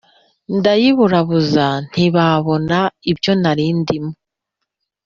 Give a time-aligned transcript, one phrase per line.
[0.57, 2.79] Ndayiburabuza ntibabona
[3.11, 4.11] ibyo narindimo